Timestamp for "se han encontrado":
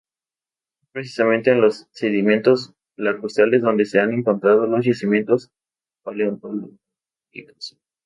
3.85-4.65